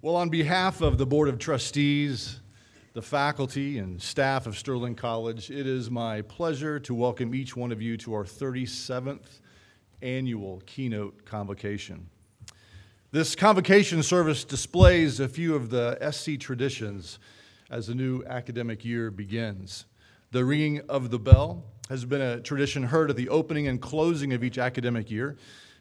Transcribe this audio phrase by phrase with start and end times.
[0.00, 2.38] Well, on behalf of the Board of Trustees,
[2.92, 7.72] the faculty, and staff of Sterling College, it is my pleasure to welcome each one
[7.72, 9.40] of you to our 37th
[10.00, 12.08] annual keynote convocation.
[13.10, 17.18] This convocation service displays a few of the SC traditions
[17.68, 19.86] as the new academic year begins.
[20.30, 24.32] The ringing of the bell has been a tradition heard at the opening and closing
[24.32, 25.36] of each academic year.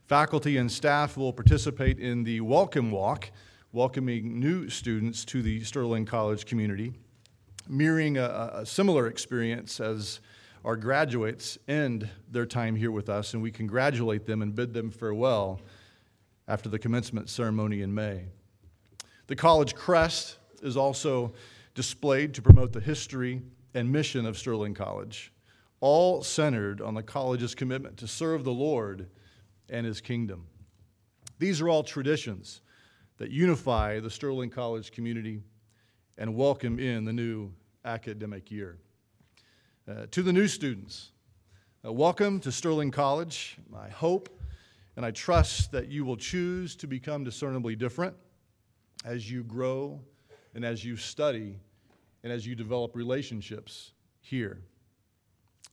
[0.07, 3.29] Faculty and staff will participate in the Welcome Walk,
[3.73, 6.93] welcoming new students to the Sterling College community,
[7.67, 10.21] mirroring a, a similar experience as
[10.63, 14.89] our graduates end their time here with us, and we congratulate them and bid them
[14.89, 15.59] farewell
[16.47, 18.23] after the commencement ceremony in May.
[19.27, 21.33] The college crest is also
[21.75, 23.41] displayed to promote the history
[23.73, 25.33] and mission of Sterling College,
[25.81, 29.09] all centered on the college's commitment to serve the Lord
[29.69, 30.47] and his kingdom.
[31.37, 32.61] These are all traditions
[33.17, 35.41] that unify the Sterling College community
[36.17, 37.51] and welcome in the new
[37.83, 38.77] academic year.
[39.89, 41.11] Uh, to the new students,
[41.83, 43.57] uh, welcome to Sterling College.
[43.75, 44.29] I hope
[44.95, 48.15] and I trust that you will choose to become discernibly different
[49.05, 49.99] as you grow
[50.53, 51.59] and as you study
[52.23, 54.61] and as you develop relationships here.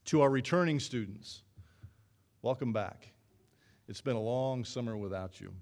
[0.07, 1.43] To our returning students,
[2.43, 3.09] welcome back.
[3.89, 5.53] It's been a long summer without you.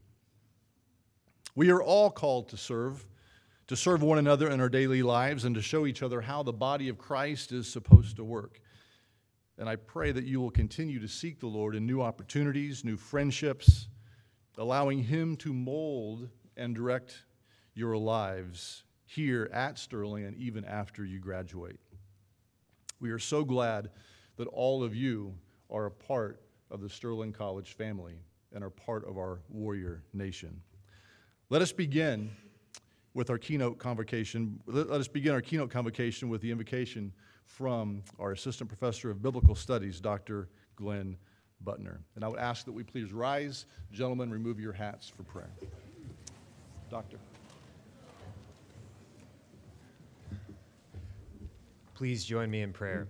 [1.55, 3.07] We are all called to serve,
[3.67, 6.53] to serve one another in our daily lives, and to show each other how the
[6.53, 8.61] body of Christ is supposed to work.
[9.59, 12.97] And I pray that you will continue to seek the Lord in new opportunities, new
[12.97, 13.89] friendships,
[14.57, 17.25] allowing Him to mold and direct
[17.75, 21.79] your lives here at Sterling and even after you graduate.
[22.99, 23.91] We are so glad
[24.37, 25.35] that all of you
[25.69, 28.21] are a part of the Sterling College family
[28.55, 30.63] and are part of our warrior nation.
[31.53, 32.31] Let us begin
[33.13, 34.59] with our keynote convocation.
[34.65, 37.13] Let us begin our keynote convocation with the invocation
[37.45, 40.49] from our Assistant Professor of Biblical Studies, Dr.
[40.77, 41.19] Glenn
[41.63, 41.99] Butner.
[42.15, 43.67] And I would ask that we please rise.
[43.93, 45.51] Gentlemen, remove your hats for prayer.
[46.91, 47.19] Doctor.
[51.93, 53.09] Please join me in prayer.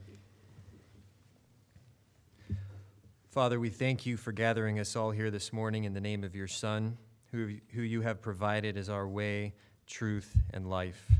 [3.30, 6.34] Father, we thank you for gathering us all here this morning in the name of
[6.34, 6.98] your Son,
[7.32, 9.54] who, who you have provided as our way,
[9.86, 11.10] truth, and life.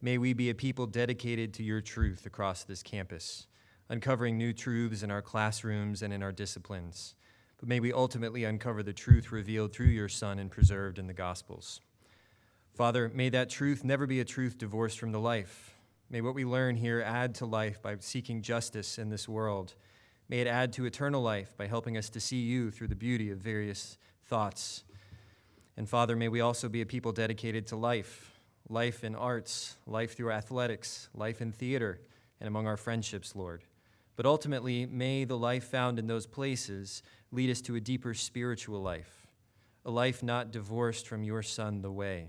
[0.00, 3.46] May we be a people dedicated to your truth across this campus,
[3.88, 7.14] uncovering new truths in our classrooms and in our disciplines.
[7.58, 11.12] But may we ultimately uncover the truth revealed through your Son and preserved in the
[11.12, 11.82] Gospels.
[12.72, 15.74] Father, may that truth never be a truth divorced from the life.
[16.08, 19.74] May what we learn here add to life by seeking justice in this world
[20.30, 23.32] May it add to eternal life by helping us to see you through the beauty
[23.32, 24.84] of various thoughts.
[25.80, 30.14] And Father, may we also be a people dedicated to life life in arts, life
[30.14, 31.98] through athletics, life in theater,
[32.38, 33.64] and among our friendships, Lord.
[34.14, 37.02] But ultimately, may the life found in those places
[37.32, 39.26] lead us to a deeper spiritual life,
[39.86, 42.28] a life not divorced from your Son, the way.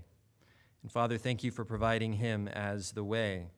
[0.82, 3.48] And Father, thank you for providing him as the way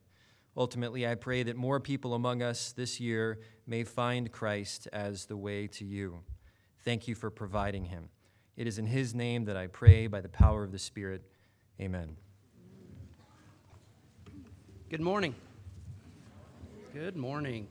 [0.57, 5.37] Ultimately, I pray that more people among us this year may find Christ as the
[5.37, 6.19] way to you.
[6.83, 8.09] Thank you for providing him.
[8.57, 11.21] It is in his name that I pray by the power of the Spirit.
[11.81, 12.15] Amen.
[14.89, 15.35] Good morning.
[16.93, 17.67] Good morning.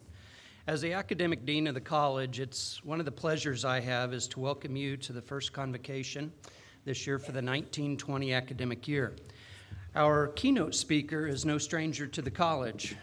[0.66, 4.28] As the academic dean of the college, it's one of the pleasures I have is
[4.28, 6.30] to welcome you to the first convocation
[6.84, 9.14] this year for the 1920 academic year.
[9.94, 12.94] Our keynote speaker is no stranger to the college.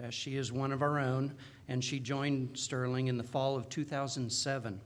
[0.00, 1.34] as she is one of our own,
[1.66, 4.80] and she joined Sterling in the fall of 2007.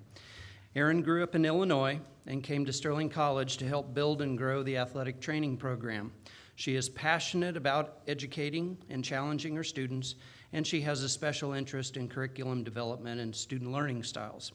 [0.77, 4.63] Erin grew up in Illinois and came to Sterling College to help build and grow
[4.63, 6.13] the athletic training program.
[6.55, 10.15] She is passionate about educating and challenging her students,
[10.53, 14.53] and she has a special interest in curriculum development and student learning styles.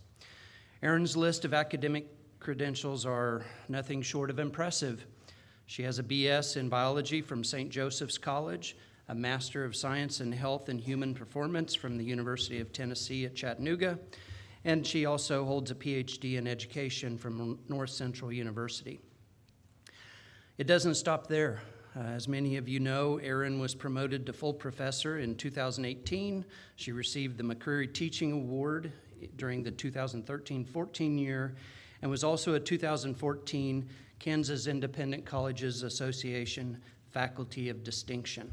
[0.81, 2.07] Erin's list of academic
[2.39, 5.05] credentials are nothing short of impressive.
[5.65, 7.69] She has a BS in biology from St.
[7.69, 8.77] Joseph's College,
[9.09, 13.35] a Master of Science in Health and Human Performance from the University of Tennessee at
[13.35, 13.99] Chattanooga,
[14.65, 18.99] and she also holds a PhD in education from North Central University.
[20.57, 21.61] It doesn't stop there.
[21.95, 26.43] Uh, as many of you know, Erin was promoted to full professor in 2018.
[26.75, 28.91] She received the McCreary Teaching Award
[29.37, 31.55] during the 2013 14 year
[32.01, 33.89] and was also a 2014
[34.19, 38.51] Kansas Independent Colleges Association Faculty of Distinction.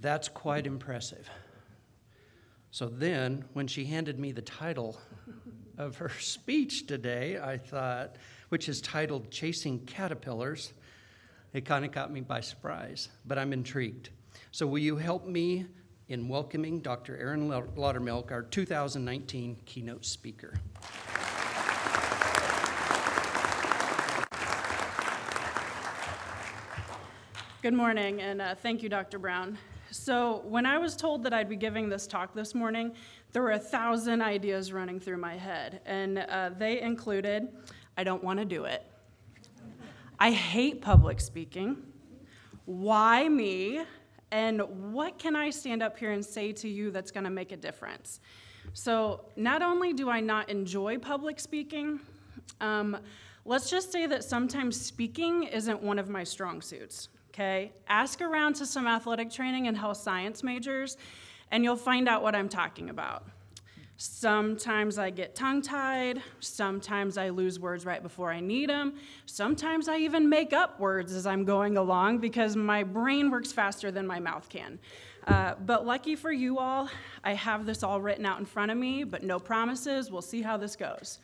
[0.00, 1.30] That's quite impressive.
[2.74, 4.98] So then, when she handed me the title
[5.78, 8.16] of her speech today, I thought,
[8.48, 10.72] which is titled Chasing Caterpillars,
[11.52, 14.08] It kind of caught me by surprise, but I'm intrigued.
[14.50, 15.66] So, will you help me
[16.08, 17.16] in welcoming Dr.
[17.16, 20.54] Erin Laudermilk, our 2019 keynote speaker?
[27.62, 29.20] Good morning, and uh, thank you, Dr.
[29.20, 29.58] Brown.
[29.96, 32.96] So, when I was told that I'd be giving this talk this morning,
[33.30, 37.46] there were a thousand ideas running through my head, and uh, they included
[37.96, 38.84] I don't want to do it,
[40.18, 41.76] I hate public speaking,
[42.64, 43.84] why me,
[44.32, 44.62] and
[44.92, 47.56] what can I stand up here and say to you that's going to make a
[47.56, 48.18] difference?
[48.72, 52.00] So, not only do I not enjoy public speaking,
[52.60, 52.96] um,
[53.44, 57.72] let's just say that sometimes speaking isn't one of my strong suits okay?
[57.88, 60.96] Ask around to some athletic training and health science majors,
[61.50, 63.24] and you'll find out what I'm talking about.
[63.96, 66.20] Sometimes I get tongue tied.
[66.40, 68.94] Sometimes I lose words right before I need them.
[69.26, 73.92] Sometimes I even make up words as I'm going along because my brain works faster
[73.92, 74.78] than my mouth can.
[75.28, 76.88] Uh, but lucky for you all,
[77.22, 80.10] I have this all written out in front of me, but no promises.
[80.10, 81.20] We'll see how this goes.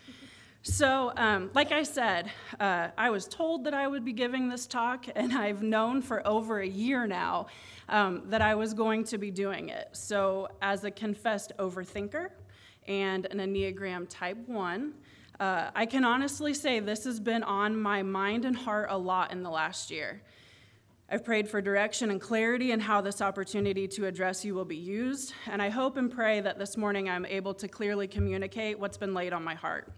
[0.63, 4.67] So, um, like I said, uh, I was told that I would be giving this
[4.67, 7.47] talk, and I've known for over a year now
[7.89, 9.89] um, that I was going to be doing it.
[9.93, 12.29] So, as a confessed overthinker
[12.87, 14.93] and an Enneagram Type 1,
[15.41, 19.33] uh, I can honestly say this has been on my mind and heart a lot
[19.33, 20.21] in the last year.
[21.09, 24.77] I've prayed for direction and clarity in how this opportunity to address you will be
[24.77, 28.99] used, and I hope and pray that this morning I'm able to clearly communicate what's
[28.99, 29.91] been laid on my heart.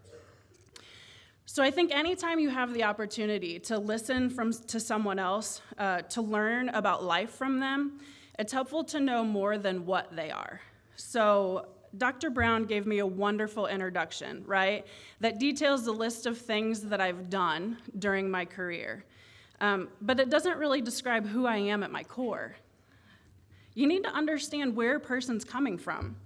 [1.52, 6.00] So I think anytime you have the opportunity to listen from, to someone else, uh,
[6.00, 8.00] to learn about life from them,
[8.38, 10.62] it's helpful to know more than what they are.
[10.96, 11.66] So
[11.98, 12.30] Dr.
[12.30, 14.86] Brown gave me a wonderful introduction, right?
[15.20, 19.04] That details the list of things that I've done during my career.
[19.60, 22.56] Um, but it doesn't really describe who I am at my core.
[23.74, 26.16] You need to understand where a person's coming from,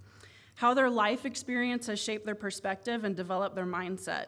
[0.55, 4.27] how their life experience has shaped their perspective and developed their mindset.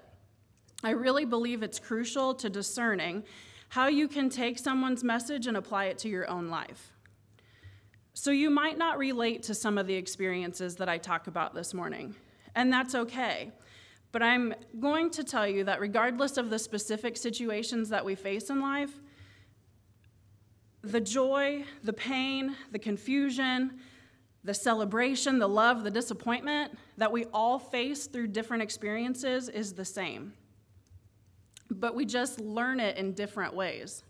[0.85, 3.25] I really believe it's crucial to discerning
[3.71, 6.93] how you can take someone's message and apply it to your own life.
[8.15, 11.73] So, you might not relate to some of the experiences that I talk about this
[11.73, 12.15] morning,
[12.55, 13.53] and that's okay.
[14.11, 18.51] But I'm going to tell you that regardless of the specific situations that we face
[18.51, 18.91] in life,
[20.83, 23.79] the joy, the pain, the confusion,
[24.45, 29.85] the celebration, the love, the disappointment that we all face through different experiences is the
[29.85, 30.33] same
[31.71, 34.03] but we just learn it in different ways.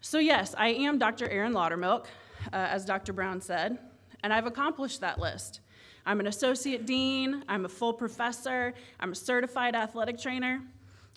[0.00, 1.28] So, yes, I am Dr.
[1.28, 2.06] Erin Laudermilk,
[2.52, 3.12] uh, as Dr.
[3.12, 3.78] Brown said,
[4.22, 5.60] and I've accomplished that list.
[6.06, 10.62] I'm an associate dean, I'm a full professor, I'm a certified athletic trainer,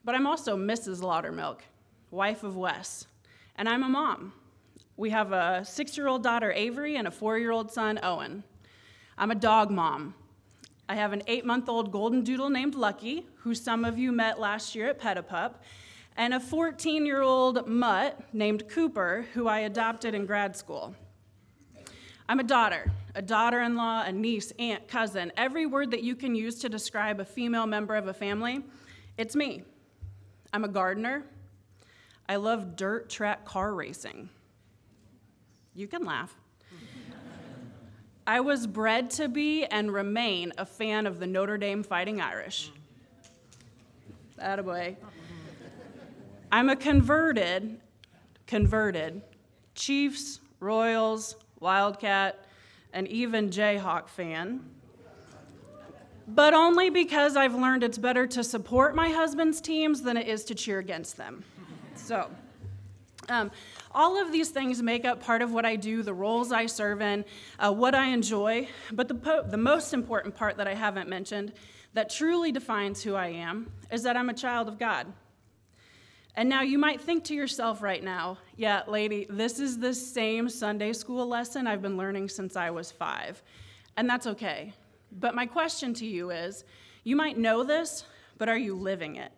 [0.03, 1.01] but I'm also Mrs.
[1.01, 1.61] Laudermilk,
[2.11, 3.07] wife of Wes,
[3.55, 4.33] and I'm a mom.
[4.97, 8.44] We have a six year old daughter, Avery, and a four year old son, Owen.
[9.17, 10.13] I'm a dog mom.
[10.89, 14.39] I have an eight month old golden doodle named Lucky, who some of you met
[14.39, 15.56] last year at Petapup,
[16.18, 20.94] and a 14 year old mutt named Cooper, who I adopted in grad school.
[22.27, 26.15] I'm a daughter, a daughter in law, a niece, aunt, cousin, every word that you
[26.15, 28.63] can use to describe a female member of a family,
[29.18, 29.63] it's me.
[30.51, 31.24] I'm a gardener.
[32.27, 34.29] I love dirt track car racing.
[35.75, 36.36] You can laugh.
[38.25, 42.72] I was bred to be and remain a fan of the Notre Dame Fighting Irish.
[44.42, 44.96] Attaboy.
[46.50, 47.82] I'm a converted,
[48.48, 49.22] converted
[49.75, 52.46] Chiefs, Royals, Wildcat,
[52.94, 54.70] and even Jayhawk fan.
[56.25, 60.46] But only because I've learned it's better to support my husband's teams than it is
[60.46, 61.44] to cheer against them.
[61.96, 62.30] So,
[63.30, 63.51] um,
[63.92, 67.01] all of these things make up part of what I do, the roles I serve
[67.01, 67.25] in,
[67.60, 68.68] uh, what I enjoy.
[68.92, 71.53] But the, po- the most important part that I haven't mentioned
[71.94, 75.08] that truly defines who I am is that I'm a child of God.
[76.36, 80.50] And now you might think to yourself right now, yeah, lady, this is the same
[80.50, 83.44] Sunday school lesson I've been learning since I was five.
[83.98, 84.74] And that's okay.
[85.12, 86.63] But my question to you is
[87.03, 88.06] you might know this,
[88.39, 89.32] but are you living it?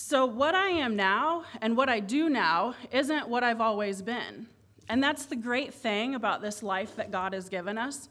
[0.00, 4.46] So, what I am now and what I do now isn't what I've always been.
[4.88, 8.08] And that's the great thing about this life that God has given us.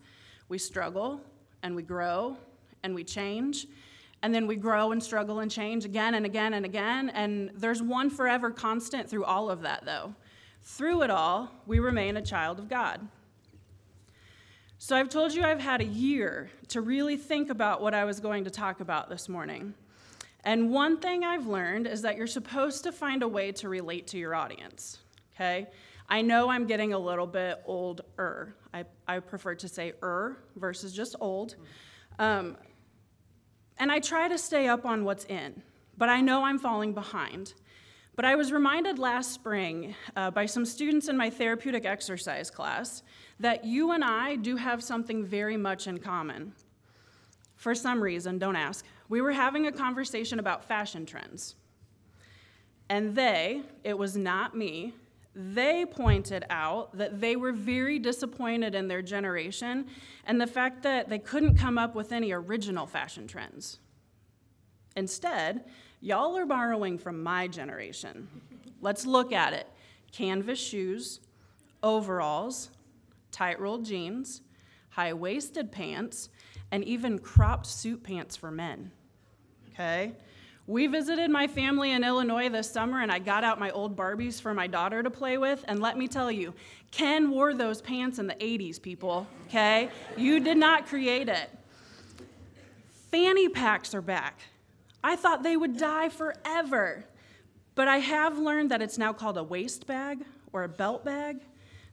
[0.50, 1.22] We struggle
[1.64, 2.36] and we grow
[2.84, 3.68] and we change.
[4.22, 7.10] And then we grow and struggle and change again and again and again.
[7.12, 10.14] And there's one forever constant through all of that, though.
[10.64, 13.00] Through it all, we remain a child of God.
[14.78, 18.20] So I've told you I've had a year to really think about what I was
[18.20, 19.74] going to talk about this morning.
[20.44, 24.08] And one thing I've learned is that you're supposed to find a way to relate
[24.08, 25.00] to your audience,
[25.36, 25.68] okay?
[26.10, 28.56] I know I'm getting a little bit older.
[28.74, 31.56] I, I prefer to say er versus just old.
[32.18, 32.56] Um,
[33.78, 35.62] and I try to stay up on what's in,
[35.98, 37.54] but I know I'm falling behind.
[38.16, 43.04] But I was reminded last spring uh, by some students in my therapeutic exercise class
[43.40, 46.54] that you and I do have something very much in common.
[47.58, 51.56] For some reason, don't ask, we were having a conversation about fashion trends.
[52.90, 54.94] And they, it was not me,
[55.36, 59.86] they pointed out that they were very disappointed in their generation
[60.26, 63.78] and the fact that they couldn't come up with any original fashion trends.
[64.96, 65.66] Instead,
[66.02, 68.28] y'all are borrowing from my generation.
[68.82, 69.68] Let's look at it
[70.12, 71.20] canvas shoes,
[71.84, 72.72] overalls,
[73.32, 74.42] tight rolled jeans,
[74.90, 76.30] high waisted pants,
[76.72, 78.92] and even cropped suit pants for men.
[79.78, 80.14] Okay?
[80.66, 84.42] We visited my family in Illinois this summer, and I got out my old Barbies
[84.42, 85.64] for my daughter to play with.
[85.68, 86.54] And let me tell you,
[86.90, 89.90] Ken wore those pants in the 80s, people, okay?
[90.18, 91.50] You did not create it.
[93.12, 94.42] Fanny packs are back.
[95.04, 97.06] I thought they would die forever.
[97.76, 101.38] But I have learned that it's now called a waist bag or a belt bag.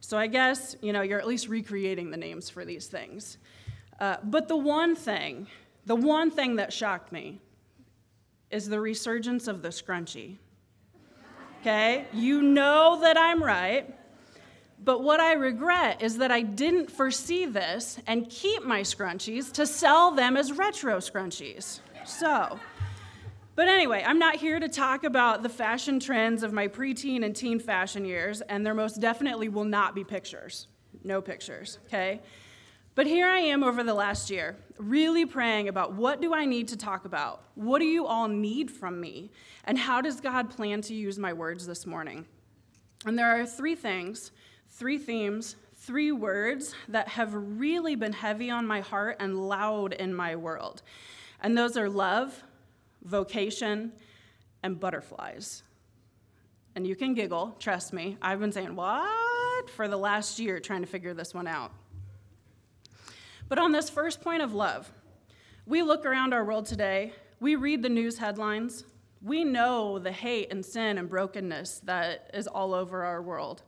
[0.01, 3.37] So I guess, you know, you're at least recreating the names for these things.
[3.99, 5.47] Uh, but the one thing,
[5.85, 7.39] the one thing that shocked me
[8.51, 10.37] is the resurgence of the scrunchie.
[11.61, 12.05] Okay?
[12.13, 13.93] You know that I'm right.
[14.83, 19.65] But what I regret is that I didn't foresee this and keep my scrunchies to
[19.65, 21.79] sell them as retro scrunchies.
[22.05, 22.59] So,
[23.55, 27.35] but anyway, I'm not here to talk about the fashion trends of my preteen and
[27.35, 30.67] teen fashion years, and there most definitely will not be pictures.
[31.03, 32.21] No pictures, okay?
[32.95, 36.69] But here I am over the last year, really praying about what do I need
[36.69, 37.43] to talk about?
[37.55, 39.31] What do you all need from me?
[39.65, 42.25] And how does God plan to use my words this morning?
[43.05, 44.31] And there are three things,
[44.69, 50.13] three themes, three words that have really been heavy on my heart and loud in
[50.13, 50.81] my world.
[51.43, 52.41] And those are love,
[53.03, 53.91] vocation,
[54.63, 55.63] and butterflies.
[56.75, 58.17] And you can giggle, trust me.
[58.21, 59.69] I've been saying, what?
[59.69, 61.73] For the last year trying to figure this one out.
[63.47, 64.91] But on this first point of love,
[65.67, 68.85] we look around our world today, we read the news headlines,
[69.21, 73.61] we know the hate and sin and brokenness that is all over our world.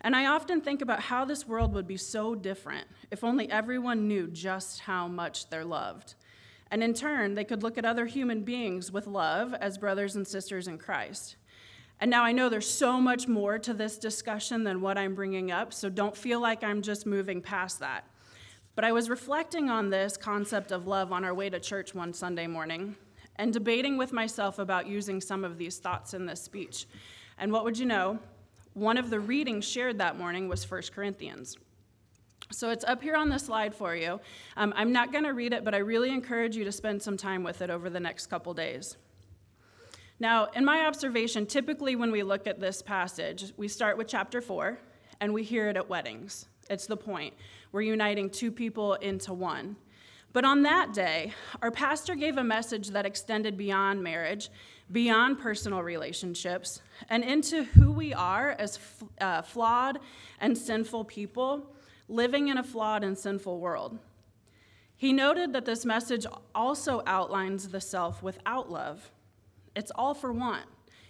[0.00, 4.08] And I often think about how this world would be so different if only everyone
[4.08, 6.14] knew just how much they're loved.
[6.70, 10.26] And in turn, they could look at other human beings with love as brothers and
[10.26, 11.36] sisters in Christ.
[12.00, 15.52] And now I know there's so much more to this discussion than what I'm bringing
[15.52, 18.08] up, so don't feel like I'm just moving past that.
[18.74, 22.12] But I was reflecting on this concept of love on our way to church one
[22.12, 22.96] Sunday morning
[23.36, 26.86] and debating with myself about using some of these thoughts in this speech.
[27.38, 28.18] And what would you know?
[28.74, 31.56] One of the readings shared that morning was 1 Corinthians.
[32.50, 34.20] So it's up here on the slide for you.
[34.56, 37.16] Um, I'm not going to read it, but I really encourage you to spend some
[37.16, 38.96] time with it over the next couple days.
[40.18, 44.40] Now, in my observation, typically when we look at this passage, we start with chapter
[44.40, 44.78] 4
[45.20, 46.46] and we hear it at weddings.
[46.68, 47.34] It's the point.
[47.74, 49.74] We're uniting two people into one.
[50.32, 54.48] But on that day, our pastor gave a message that extended beyond marriage,
[54.92, 58.78] beyond personal relationships, and into who we are as
[59.20, 59.98] uh, flawed
[60.38, 61.74] and sinful people
[62.06, 63.98] living in a flawed and sinful world.
[64.96, 69.10] He noted that this message also outlines the self without love.
[69.74, 70.66] It's all for want.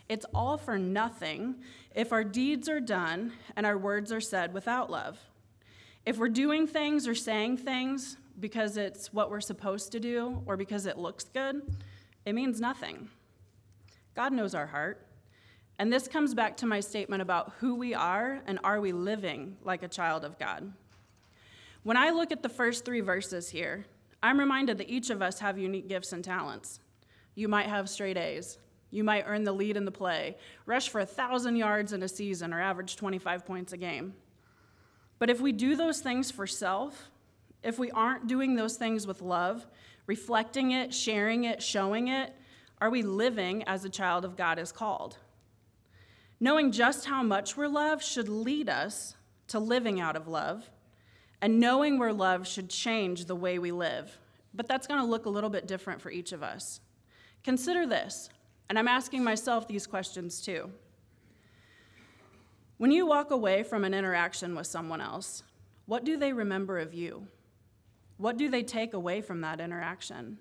[0.08, 1.56] It's all for nothing
[1.94, 5.18] if our deeds are done and our words are said without love.
[6.06, 10.56] If we're doing things or saying things because it's what we're supposed to do or
[10.56, 11.62] because it looks good,
[12.26, 13.08] it means nothing.
[14.14, 15.06] God knows our heart.
[15.78, 19.56] And this comes back to my statement about who we are and are we living
[19.64, 20.72] like a child of God.
[21.82, 23.86] When I look at the first three verses here,
[24.22, 26.80] I'm reminded that each of us have unique gifts and talents.
[27.34, 28.58] You might have straight A's.
[28.90, 32.08] You might earn the lead in the play, rush for a 1,000 yards in a
[32.08, 34.14] season, or average 25 points a game.
[35.24, 37.08] But if we do those things for self,
[37.62, 39.66] if we aren't doing those things with love,
[40.06, 42.34] reflecting it, sharing it, showing it,
[42.78, 45.16] are we living as a child of God is called?
[46.40, 49.16] Knowing just how much we're loved should lead us
[49.46, 50.68] to living out of love,
[51.40, 54.18] and knowing we're loved should change the way we live.
[54.52, 56.82] But that's going to look a little bit different for each of us.
[57.42, 58.28] Consider this,
[58.68, 60.70] and I'm asking myself these questions too.
[62.76, 65.42] When you walk away from an interaction with someone else,
[65.86, 67.28] what do they remember of you?
[68.16, 70.38] What do they take away from that interaction?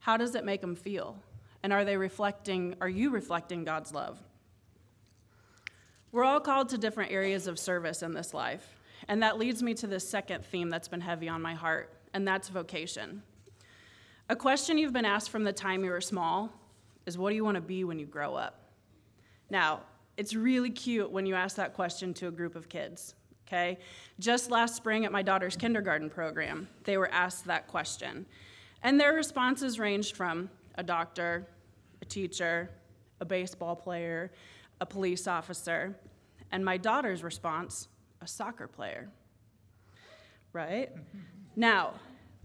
[0.00, 1.18] How does it make them feel?
[1.62, 4.18] And are they reflecting, are you reflecting God's love?
[6.12, 8.76] We're all called to different areas of service in this life.
[9.08, 12.26] And that leads me to the second theme that's been heavy on my heart, and
[12.26, 13.22] that's vocation.
[14.28, 16.52] A question you've been asked from the time you were small
[17.06, 18.70] is what do you want to be when you grow up?
[19.50, 19.80] Now,
[20.18, 23.14] it's really cute when you ask that question to a group of kids,
[23.46, 23.78] okay?
[24.18, 28.26] Just last spring at my daughter's kindergarten program, they were asked that question.
[28.82, 31.46] And their responses ranged from a doctor,
[32.02, 32.68] a teacher,
[33.20, 34.32] a baseball player,
[34.80, 35.96] a police officer,
[36.50, 37.86] and my daughter's response,
[38.20, 39.08] a soccer player.
[40.52, 40.92] Right?
[40.92, 41.18] Mm-hmm.
[41.54, 41.94] Now,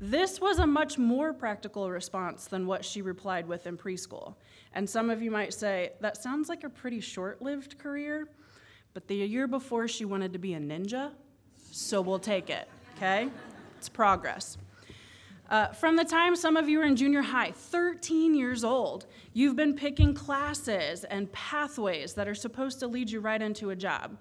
[0.10, 4.36] this was a much more practical response than what she replied with in preschool.
[4.74, 8.28] And some of you might say, that sounds like a pretty short lived career,
[8.94, 11.12] but the year before she wanted to be a ninja,
[11.72, 12.68] so we'll take it,
[12.98, 13.30] okay?
[13.78, 14.58] It's progress.
[15.50, 19.56] Uh, from the time some of you are in junior high, 13 years old, you've
[19.56, 24.18] been picking classes and pathways that are supposed to lead you right into a job.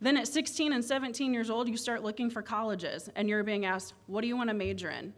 [0.00, 3.66] Then at 16 and 17 years old, you start looking for colleges and you're being
[3.66, 5.12] asked, What do you want to major in?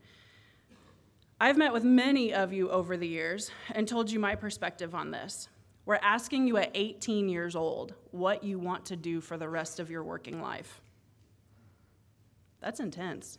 [1.40, 5.10] I've met with many of you over the years and told you my perspective on
[5.10, 5.48] this.
[5.84, 9.80] We're asking you at 18 years old what you want to do for the rest
[9.80, 10.80] of your working life.
[12.60, 13.38] That's intense.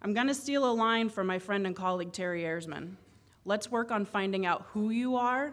[0.00, 2.94] I'm going to steal a line from my friend and colleague Terry Ersman.
[3.44, 5.52] Let's work on finding out who you are,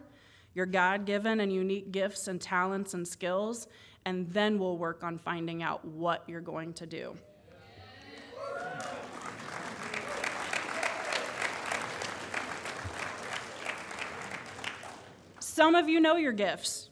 [0.53, 3.67] your God given and unique gifts and talents and skills,
[4.05, 7.15] and then we'll work on finding out what you're going to do.
[15.39, 16.89] Some of you know your gifts.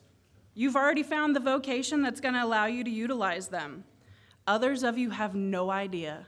[0.55, 3.83] You've already found the vocation that's going to allow you to utilize them.
[4.47, 6.27] Others of you have no idea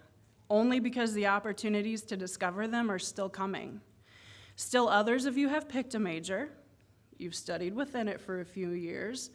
[0.49, 3.81] only because the opportunities to discover them are still coming.
[4.55, 6.49] Still, others of you have picked a major,
[7.17, 9.31] you've studied within it for a few years,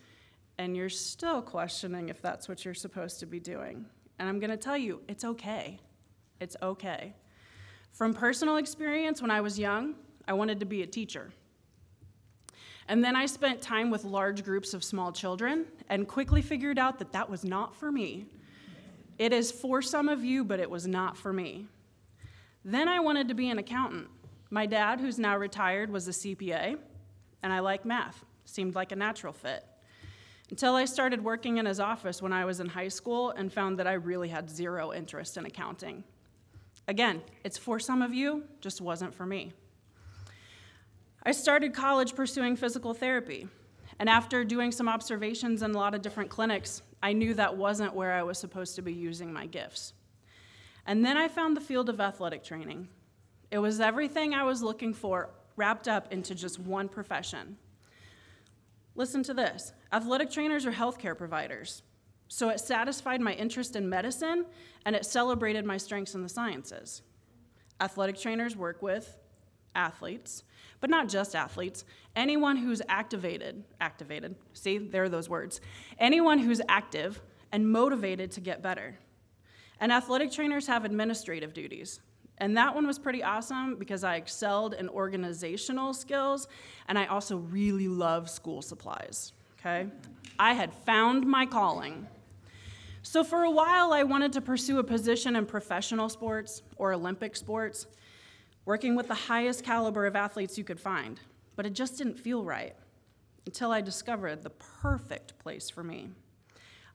[0.61, 3.87] and you're still questioning if that's what you're supposed to be doing.
[4.19, 5.81] And I'm going to tell you, it's okay.
[6.39, 7.15] It's okay.
[7.93, 9.95] From personal experience, when I was young,
[10.29, 11.33] I wanted to be a teacher.
[12.89, 16.99] And then I spent time with large groups of small children and quickly figured out
[16.99, 18.27] that that was not for me.
[19.19, 21.69] It is for some of you, but it was not for me.
[22.67, 24.09] Then I wanted to be an accountant.
[24.51, 26.77] My dad, who's now retired, was a CPA,
[27.43, 28.27] and I like math.
[28.45, 29.65] Seemed like a natural fit.
[30.51, 33.79] Until I started working in his office when I was in high school and found
[33.79, 36.03] that I really had zero interest in accounting.
[36.89, 39.53] Again, it's for some of you, just wasn't for me.
[41.23, 43.47] I started college pursuing physical therapy,
[44.01, 47.95] and after doing some observations in a lot of different clinics, I knew that wasn't
[47.95, 49.93] where I was supposed to be using my gifts.
[50.87, 52.89] And then I found the field of athletic training.
[53.51, 57.57] It was everything I was looking for wrapped up into just one profession.
[58.97, 61.83] Listen to this athletic trainers are healthcare providers.
[62.29, 64.47] So it satisfied my interest in medicine
[64.85, 67.03] and it celebrated my strengths in the sciences.
[67.81, 69.19] Athletic trainers work with
[69.75, 70.45] athletes,
[70.81, 75.61] but not just athletes, anyone who's activated, activated, see, there are those words,
[75.99, 77.21] anyone who's active
[77.53, 78.99] and motivated to get better.
[79.81, 82.01] And athletic trainers have administrative duties.
[82.39, 86.49] And that one was pretty awesome because I excelled in organizational skills
[86.89, 89.33] and I also really love school supplies.
[89.61, 89.87] Okay?
[90.39, 92.07] I had found my calling.
[93.03, 97.37] So for a while, I wanted to pursue a position in professional sports or Olympic
[97.37, 97.87] sports
[98.65, 101.21] working with the highest caliber of athletes you could find,
[101.57, 102.75] but it just didn't feel right
[103.47, 106.11] until I discovered the perfect place for me.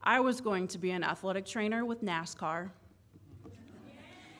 [0.02, 2.70] I was going to be an athletic trainer with NASCAR.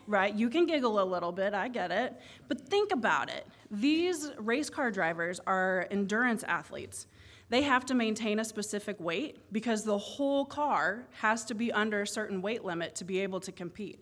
[0.08, 2.14] Right, you can giggle a little bit, I get it.
[2.46, 3.44] But think about it.
[3.72, 7.08] These race car drivers are endurance athletes.
[7.48, 12.02] They have to maintain a specific weight because the whole car has to be under
[12.02, 14.00] a certain weight limit to be able to compete.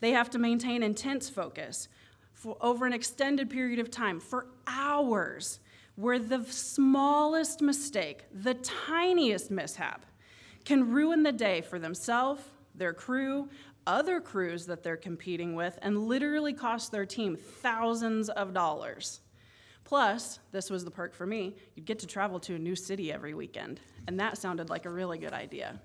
[0.00, 1.88] They have to maintain intense focus,
[2.34, 5.60] for over an extended period of time, for hours,
[5.94, 10.04] where the smallest mistake, the tiniest mishap,
[10.66, 12.42] can ruin the day for themselves,
[12.74, 13.48] their crew,
[13.86, 19.20] other crews that they're competing with, and literally cost their team thousands of dollars.
[19.86, 23.12] Plus, this was the perk for me, you'd get to travel to a new city
[23.12, 25.80] every weekend, and that sounded like a really good idea.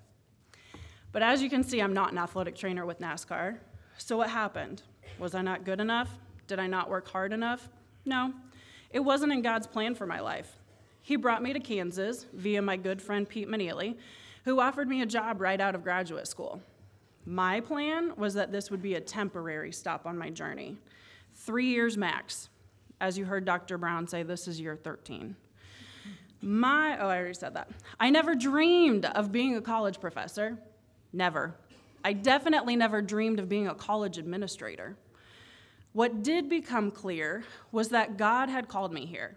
[1.12, 3.60] But as you can see, I'm not an athletic trainer with NASCAR.
[4.00, 4.82] So what happened?
[5.20, 6.10] Was I not good enough?
[6.48, 7.70] Did I not work hard enough?
[8.04, 8.34] No.
[8.90, 10.58] It wasn't in God's plan for my life.
[11.04, 13.98] He brought me to Kansas via my good friend Pete Maneely,
[14.46, 16.60] who offered me a job right out of graduate school.
[17.24, 20.78] My plan was that this would be a temporary stop on my journey,
[21.36, 22.50] three years max.
[23.02, 23.80] As you heard Dr.
[23.80, 25.36] Brown say, this is year 13.
[26.40, 27.72] My, oh, I already said that.
[28.00, 30.60] I never dreamed of being a college professor.
[31.12, 31.56] Never.
[32.06, 34.96] I definitely never dreamed of being a college administrator.
[35.94, 39.36] What did become clear was that God had called me here.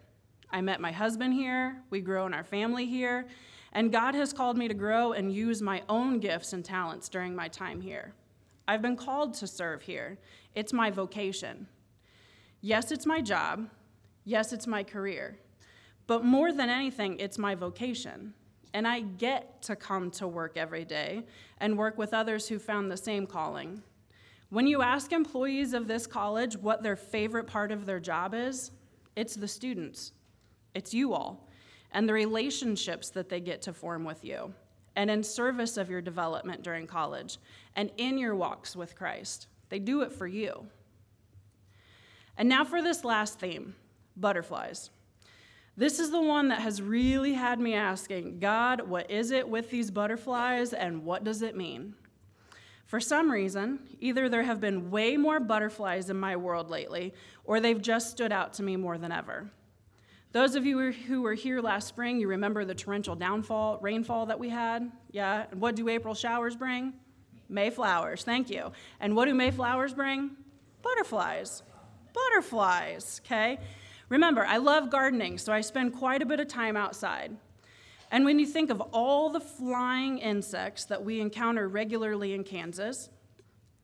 [0.50, 3.26] I met my husband here, we grew in our family here,
[3.72, 7.34] and God has called me to grow and use my own gifts and talents during
[7.34, 8.12] my time here.
[8.68, 10.18] I've been called to serve here.
[10.54, 11.66] It's my vocation.
[12.66, 13.68] Yes, it's my job.
[14.24, 15.36] Yes, it's my career.
[16.06, 18.32] But more than anything, it's my vocation.
[18.72, 21.26] And I get to come to work every day
[21.58, 23.82] and work with others who found the same calling.
[24.48, 28.70] When you ask employees of this college what their favorite part of their job is,
[29.14, 30.12] it's the students,
[30.72, 31.50] it's you all,
[31.92, 34.54] and the relationships that they get to form with you,
[34.96, 37.36] and in service of your development during college,
[37.76, 39.48] and in your walks with Christ.
[39.68, 40.66] They do it for you.
[42.36, 43.74] And now for this last theme
[44.16, 44.90] butterflies.
[45.76, 49.70] This is the one that has really had me asking God, what is it with
[49.70, 51.94] these butterflies and what does it mean?
[52.86, 57.58] For some reason, either there have been way more butterflies in my world lately, or
[57.58, 59.50] they've just stood out to me more than ever.
[60.30, 64.38] Those of you who were here last spring, you remember the torrential downfall, rainfall that
[64.38, 64.92] we had?
[65.10, 65.46] Yeah.
[65.50, 66.92] And what do April showers bring?
[67.48, 68.22] Mayflowers.
[68.22, 68.70] Thank you.
[69.00, 70.32] And what do Mayflowers bring?
[70.82, 71.62] Butterflies.
[72.14, 73.58] Butterflies, okay?
[74.08, 77.36] Remember, I love gardening, so I spend quite a bit of time outside.
[78.10, 83.10] And when you think of all the flying insects that we encounter regularly in Kansas,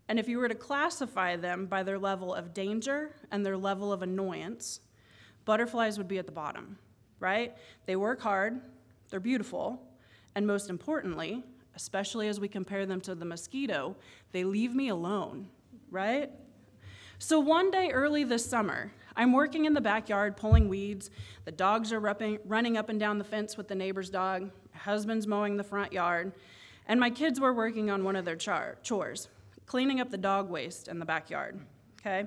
[0.09, 3.93] and if you were to classify them by their level of danger and their level
[3.93, 4.81] of annoyance,
[5.45, 6.79] butterflies would be at the bottom,
[7.19, 7.55] right?
[7.87, 8.61] They work hard,
[9.09, 9.83] they're beautiful,
[10.35, 11.43] and most importantly,
[11.75, 13.97] especially as we compare them to the mosquito,
[14.33, 15.49] they leave me alone,
[15.91, 16.31] right?
[17.23, 21.11] So one day early this summer, I'm working in the backyard pulling weeds.
[21.45, 24.51] The dogs are running up and down the fence with the neighbor's dog.
[24.73, 26.33] My husband's mowing the front yard.
[26.87, 29.29] And my kids were working on one of their char- chores,
[29.67, 31.61] cleaning up the dog waste in the backyard.
[32.01, 32.25] Okay?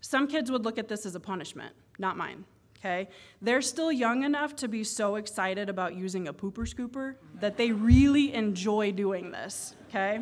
[0.00, 2.44] Some kids would look at this as a punishment, not mine.
[2.78, 3.08] Okay?
[3.42, 7.72] They're still young enough to be so excited about using a pooper scooper that they
[7.72, 9.74] really enjoy doing this.
[9.88, 10.20] Okay?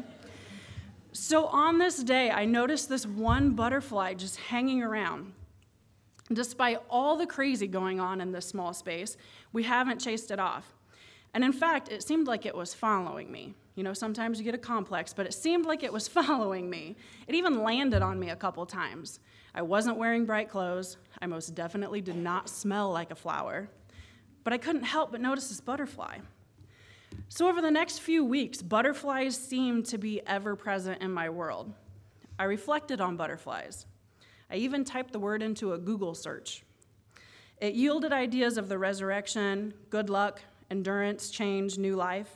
[1.17, 5.33] So on this day, I noticed this one butterfly just hanging around.
[6.33, 9.17] Despite all the crazy going on in this small space,
[9.53, 10.75] we haven't chased it off.
[11.33, 13.55] And in fact, it seemed like it was following me.
[13.77, 16.97] You know, sometimes you get a complex, but it seemed like it was following me.
[17.29, 19.21] It even landed on me a couple times.
[19.55, 20.97] I wasn't wearing bright clothes.
[21.23, 23.69] I most definitely did not smell like a flower.
[24.43, 26.19] But I couldn't help but notice this butterfly.
[27.29, 31.73] So, over the next few weeks, butterflies seemed to be ever present in my world.
[32.39, 33.87] I reflected on butterflies.
[34.51, 36.65] I even typed the word into a Google search.
[37.61, 42.29] It yielded ideas of the resurrection, good luck, endurance, change, new life.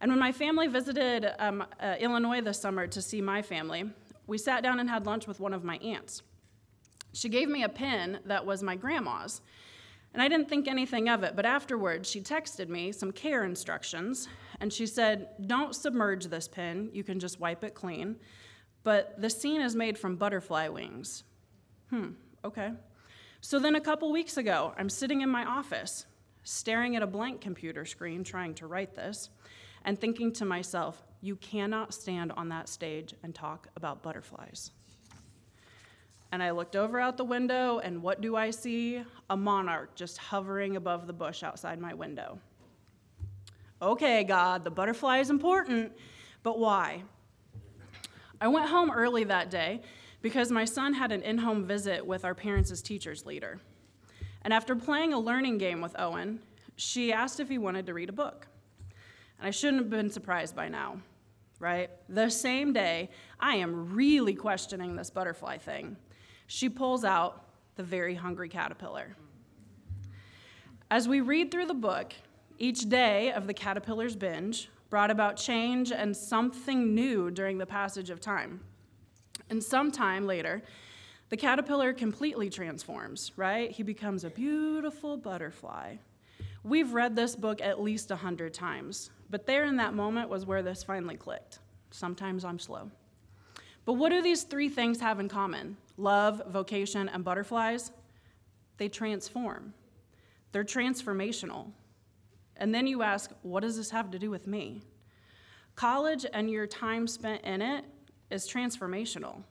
[0.00, 3.84] And when my family visited um, uh, Illinois this summer to see my family,
[4.26, 6.22] we sat down and had lunch with one of my aunts.
[7.12, 9.42] She gave me a pin that was my grandma's,
[10.12, 14.28] and I didn't think anything of it, but afterwards she texted me some care instructions,
[14.60, 18.16] and she said, Don't submerge this pin, you can just wipe it clean.
[18.84, 21.24] But the scene is made from butterfly wings.
[21.90, 22.10] Hmm,
[22.44, 22.72] okay.
[23.40, 26.06] So then a couple weeks ago, I'm sitting in my office,
[26.42, 29.30] staring at a blank computer screen trying to write this,
[29.84, 34.72] and thinking to myself, you cannot stand on that stage and talk about butterflies.
[36.32, 39.04] And I looked over out the window, and what do I see?
[39.28, 42.38] A monarch just hovering above the bush outside my window.
[43.82, 45.92] Okay, God, the butterfly is important,
[46.42, 47.02] but why?
[48.40, 49.82] I went home early that day
[50.22, 53.60] because my son had an in home visit with our parents' teachers leader.
[54.40, 56.40] And after playing a learning game with Owen,
[56.76, 58.46] she asked if he wanted to read a book.
[59.38, 61.00] And I shouldn't have been surprised by now,
[61.58, 61.90] right?
[62.08, 65.96] The same day, I am really questioning this butterfly thing
[66.52, 69.16] she pulls out the very hungry caterpillar.
[70.90, 72.12] As we read through the book,
[72.58, 78.10] each day of the caterpillar's binge brought about change and something new during the passage
[78.10, 78.60] of time.
[79.48, 80.62] And sometime later,
[81.30, 83.70] the caterpillar completely transforms, right?
[83.70, 85.96] He becomes a beautiful butterfly.
[86.64, 90.44] We've read this book at least a hundred times, but there in that moment was
[90.44, 91.60] where this finally clicked.
[91.92, 92.90] Sometimes I'm slow.
[93.84, 95.76] But what do these three things have in common?
[95.96, 97.90] Love, vocation, and butterflies?
[98.78, 99.74] They transform.
[100.52, 101.70] They're transformational.
[102.56, 104.82] And then you ask, what does this have to do with me?
[105.74, 107.84] College and your time spent in it
[108.30, 109.42] is transformational.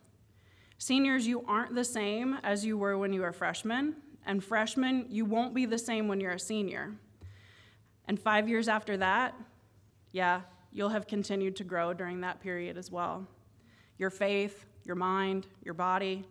[0.78, 5.26] Seniors, you aren't the same as you were when you were freshmen, and freshmen, you
[5.26, 6.94] won't be the same when you're a senior.
[8.08, 9.36] And five years after that,
[10.12, 10.42] yeah,
[10.72, 13.28] you'll have continued to grow during that period as well.
[14.02, 16.26] Your faith, your mind, your body,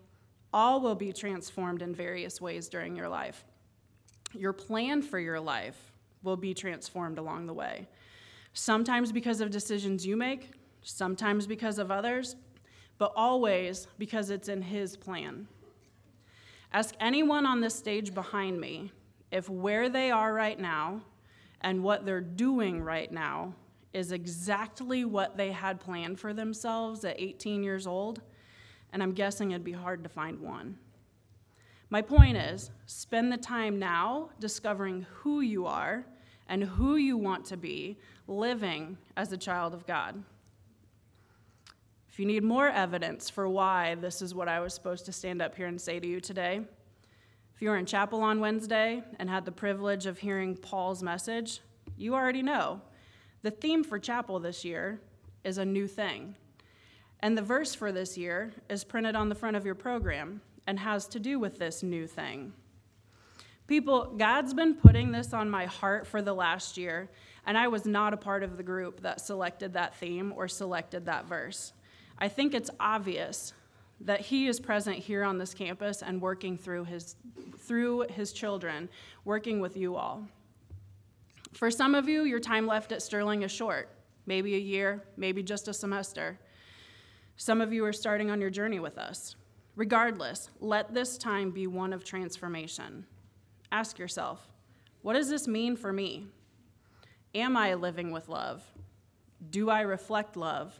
[0.52, 3.44] all will be transformed in various ways during your life.
[4.34, 5.92] Your plan for your life
[6.24, 7.86] will be transformed along the way.
[8.54, 10.50] Sometimes because of decisions you make,
[10.82, 12.34] sometimes because of others,
[12.98, 15.46] but always because it's in His plan.
[16.72, 18.90] Ask anyone on this stage behind me
[19.30, 21.02] if where they are right now
[21.60, 23.54] and what they're doing right now
[23.92, 28.20] is exactly what they had planned for themselves at 18 years old,
[28.92, 30.78] and I'm guessing it'd be hard to find one.
[31.90, 36.06] My point is spend the time now discovering who you are
[36.48, 37.98] and who you want to be
[38.28, 40.22] living as a child of God.
[42.08, 45.42] If you need more evidence for why this is what I was supposed to stand
[45.42, 46.60] up here and say to you today,
[47.54, 51.60] if you were in chapel on Wednesday and had the privilege of hearing Paul's message,
[51.96, 52.80] you already know.
[53.42, 55.00] The theme for chapel this year
[55.44, 56.34] is a new thing.
[57.20, 60.78] And the verse for this year is printed on the front of your program and
[60.78, 62.52] has to do with this new thing.
[63.66, 67.08] People, God's been putting this on my heart for the last year,
[67.46, 71.06] and I was not a part of the group that selected that theme or selected
[71.06, 71.72] that verse.
[72.18, 73.52] I think it's obvious
[74.00, 77.16] that He is present here on this campus and working through His,
[77.58, 78.88] through his children,
[79.24, 80.26] working with you all.
[81.52, 83.88] For some of you, your time left at Sterling is short,
[84.26, 86.38] maybe a year, maybe just a semester.
[87.36, 89.34] Some of you are starting on your journey with us.
[89.76, 93.06] Regardless, let this time be one of transformation.
[93.72, 94.48] Ask yourself,
[95.02, 96.26] what does this mean for me?
[97.34, 98.62] Am I living with love?
[99.50, 100.78] Do I reflect love?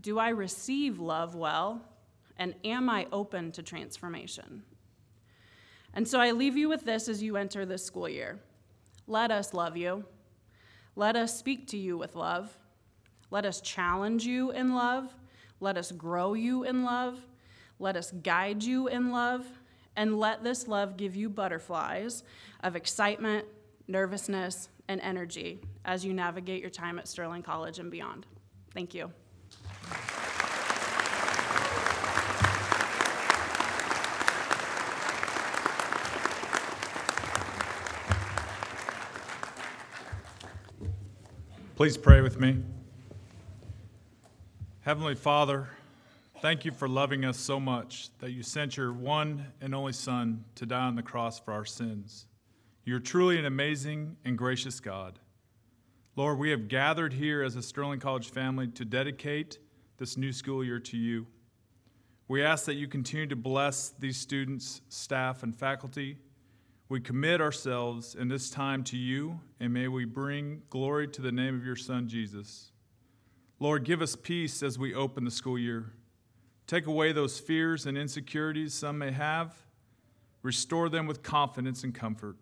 [0.00, 1.82] Do I receive love well?
[2.38, 4.62] And am I open to transformation?
[5.94, 8.38] And so I leave you with this as you enter this school year.
[9.06, 10.04] Let us love you.
[10.94, 12.56] Let us speak to you with love.
[13.30, 15.14] Let us challenge you in love.
[15.60, 17.20] Let us grow you in love.
[17.78, 19.46] Let us guide you in love.
[19.96, 22.22] And let this love give you butterflies
[22.62, 23.46] of excitement,
[23.88, 28.26] nervousness, and energy as you navigate your time at Sterling College and beyond.
[28.74, 29.10] Thank you.
[41.76, 42.56] Please pray with me.
[44.80, 45.68] Heavenly Father,
[46.40, 50.42] thank you for loving us so much that you sent your one and only Son
[50.54, 52.28] to die on the cross for our sins.
[52.86, 55.18] You're truly an amazing and gracious God.
[56.16, 59.58] Lord, we have gathered here as a Sterling College family to dedicate
[59.98, 61.26] this new school year to you.
[62.26, 66.16] We ask that you continue to bless these students, staff, and faculty
[66.88, 71.32] we commit ourselves in this time to you, and may we bring glory to the
[71.32, 72.70] name of your Son, Jesus.
[73.58, 75.92] Lord, give us peace as we open the school year.
[76.68, 79.54] Take away those fears and insecurities some may have.
[80.42, 82.36] Restore them with confidence and comfort.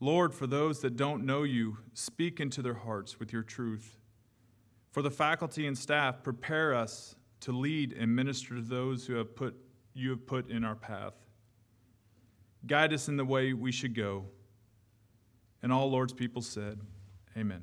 [0.00, 3.98] Lord, for those that don't know you, speak into their hearts with your truth.
[4.90, 9.36] For the faculty and staff, prepare us to lead and minister to those who have
[9.36, 9.54] put,
[9.92, 11.14] you have put in our path.
[12.66, 14.24] Guide us in the way we should go.
[15.62, 16.80] And all Lord's people said,
[17.36, 17.62] Amen.